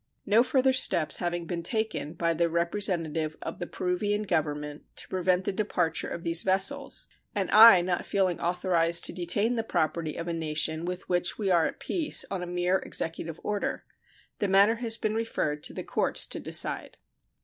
No 0.25 0.41
further 0.41 0.73
steps 0.73 1.19
having 1.19 1.45
been 1.45 1.61
taken 1.61 2.13
by 2.13 2.33
the 2.33 2.49
representative 2.49 3.35
of 3.43 3.59
the 3.59 3.67
Peruvian 3.67 4.23
Government 4.23 4.83
to 4.95 5.07
prevent 5.07 5.43
the 5.45 5.51
departure 5.51 6.07
of 6.07 6.23
these 6.23 6.41
vessels, 6.41 7.07
and 7.35 7.51
I 7.51 7.81
not 7.83 8.03
feeling 8.07 8.39
authorized 8.39 9.05
to 9.05 9.13
detain 9.13 9.57
the 9.57 9.63
property 9.63 10.15
of 10.15 10.27
a 10.27 10.33
nation 10.33 10.85
with 10.85 11.07
which 11.07 11.37
we 11.37 11.51
are 11.51 11.67
at 11.67 11.79
peace 11.79 12.25
on 12.31 12.41
a 12.41 12.47
mere 12.47 12.79
Executive 12.79 13.39
order, 13.43 13.85
the 14.39 14.47
matter 14.47 14.77
has 14.77 14.97
been 14.97 15.13
referred 15.13 15.61
to 15.65 15.71
the 15.73 15.83
courts 15.83 16.25
to 16.25 16.39
decide. 16.39 16.97